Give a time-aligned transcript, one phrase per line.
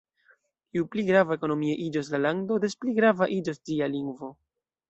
[0.77, 4.33] Ju pli grava ekonomie iĝos la lando, des pli grava iĝos ĝia lingvo.